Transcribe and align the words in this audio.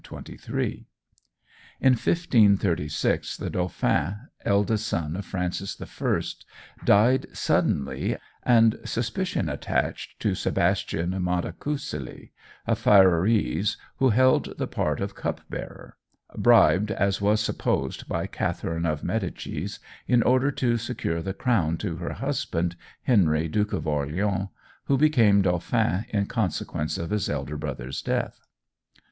In 1.79 1.93
1536 1.93 3.37
the 3.37 3.49
Dauphin, 3.51 4.15
eldest 4.43 4.87
son 4.87 5.15
of 5.15 5.25
Francis 5.27 5.79
I, 5.79 6.21
died 6.83 7.27
suddenly, 7.33 8.17
and 8.41 8.79
suspicion 8.83 9.47
attached 9.47 10.19
to 10.21 10.33
Sebastian 10.33 11.11
Montecucculi, 11.11 12.31
a 12.65 12.75
Ferrarese, 12.75 13.77
who 13.97 14.09
held 14.09 14.57
the 14.57 14.65
part 14.65 15.01
of 15.01 15.13
cup 15.13 15.41
bearer 15.51 15.95
bribed, 16.35 16.89
as 16.89 17.21
was 17.21 17.39
supposed 17.39 18.07
by 18.09 18.25
Catherine 18.25 18.87
of 18.87 19.03
Medicis 19.03 19.77
in 20.07 20.23
order 20.23 20.49
to 20.49 20.77
secure 20.77 21.21
the 21.21 21.35
crown 21.35 21.77
to 21.77 21.97
her 21.97 22.13
husband, 22.13 22.75
Henry, 23.03 23.47
Duke 23.47 23.73
of 23.73 23.85
Orleans, 23.85 24.49
who 24.85 24.97
became 24.97 25.43
Dauphin 25.43 26.05
in 26.09 26.25
consequence 26.25 26.97
of 26.97 27.11
his 27.11 27.29
elder 27.29 27.55
brother's 27.55 28.01
death. 28.01 28.47